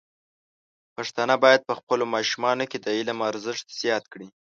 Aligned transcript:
پښتانه 0.95 1.35
بايد 1.43 1.61
په 1.69 1.73
خپلو 1.79 2.05
ماشومانو 2.15 2.65
کې 2.71 2.77
د 2.81 2.87
علم 2.97 3.17
ارزښت 3.29 3.67
زیات 3.81 4.03
کړي. 4.13 4.27